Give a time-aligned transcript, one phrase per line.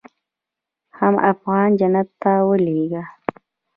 [0.97, 3.03] حم افغان جنت ته ولېږه.